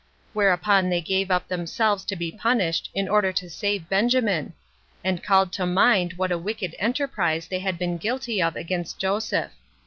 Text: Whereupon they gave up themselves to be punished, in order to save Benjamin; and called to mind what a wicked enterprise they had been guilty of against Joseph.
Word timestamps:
Whereupon 0.33 0.89
they 0.89 0.99
gave 0.99 1.29
up 1.29 1.47
themselves 1.47 2.03
to 2.05 2.15
be 2.15 2.31
punished, 2.31 2.89
in 2.95 3.07
order 3.07 3.31
to 3.33 3.47
save 3.51 3.87
Benjamin; 3.87 4.53
and 5.03 5.21
called 5.23 5.53
to 5.53 5.65
mind 5.67 6.13
what 6.13 6.31
a 6.31 6.39
wicked 6.39 6.75
enterprise 6.79 7.45
they 7.47 7.59
had 7.59 7.77
been 7.77 7.97
guilty 7.99 8.41
of 8.41 8.55
against 8.55 8.97
Joseph. 8.97 9.51